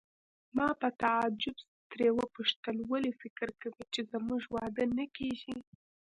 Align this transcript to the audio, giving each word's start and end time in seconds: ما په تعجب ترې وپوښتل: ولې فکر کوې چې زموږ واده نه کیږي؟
ما 0.55 0.67
په 0.81 0.89
تعجب 1.01 1.57
ترې 1.91 2.09
وپوښتل: 2.19 2.77
ولې 2.91 3.11
فکر 3.21 3.49
کوې 3.61 3.83
چې 3.93 4.01
زموږ 4.11 4.41
واده 4.55 4.83
نه 4.97 5.05
کیږي؟ 5.17 5.55